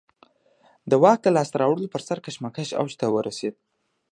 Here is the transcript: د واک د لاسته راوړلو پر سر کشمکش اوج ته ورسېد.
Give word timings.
د 0.89 0.91
واک 1.03 1.19
د 1.23 1.27
لاسته 1.35 1.55
راوړلو 1.61 1.91
پر 1.93 2.01
سر 2.07 2.17
کشمکش 2.25 2.69
اوج 2.79 2.91
ته 2.99 3.05
ورسېد. 3.15 3.55